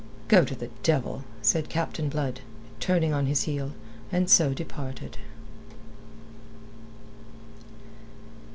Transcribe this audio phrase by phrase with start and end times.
[0.29, 2.41] "Go to the devil," said Captain Blood,
[2.79, 3.71] turning on his heel,
[4.11, 5.19] and so departed.